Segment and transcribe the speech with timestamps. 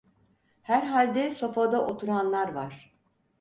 [0.61, 2.93] Herhalde sofada oturanlar var!